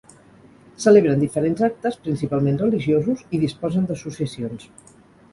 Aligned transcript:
Celebren 0.83 1.19
diferents 1.23 1.59
actes, 1.67 1.97
principalment 2.07 2.57
religiosos, 2.61 3.21
i 3.39 3.41
disposen 3.43 3.85
d'associacions. 3.91 4.65